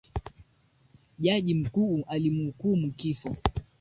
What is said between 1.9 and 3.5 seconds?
alimhukumu kifo